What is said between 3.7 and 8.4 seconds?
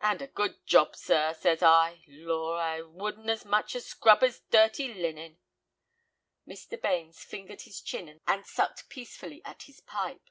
as scrub 'is dirty linen." Mr. Bains fingered his chin